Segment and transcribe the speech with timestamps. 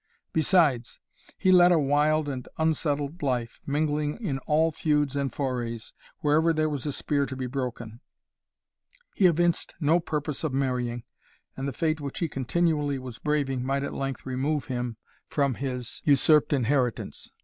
[0.33, 0.99] Besides,
[1.37, 6.69] he led a wild and unsettled life, mingling in all feuds and forays, wherever there
[6.69, 7.99] was a spear to be broken;
[9.15, 11.03] he evinced no purpose of marrying,
[11.55, 14.97] and the fate which he continually was braving might at length remove him
[15.29, 17.29] from his usurped inheritance.